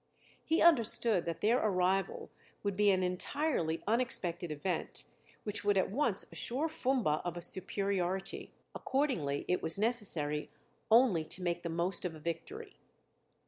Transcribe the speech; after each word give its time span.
He 0.43 0.63
understood 0.63 1.25
that 1.25 1.41
their 1.41 1.59
arrival 1.59 2.31
would 2.63 2.75
be 2.75 2.89
an 2.89 3.03
entirely 3.03 3.83
unexpected 3.85 4.51
event 4.51 5.03
which 5.43 5.63
would 5.63 5.77
at 5.77 5.91
once 5.91 6.25
assure 6.31 6.67
Fumba 6.67 7.21
of 7.23 7.37
a 7.37 7.41
superiority. 7.43 8.51
Accordingly 8.73 9.45
it 9.47 9.61
was 9.61 9.77
necessary 9.77 10.49
only 10.89 11.23
to 11.25 11.43
make 11.43 11.61
the 11.61 11.69
most 11.69 12.03
of 12.03 12.15
a 12.15 12.19
victory. 12.19 12.77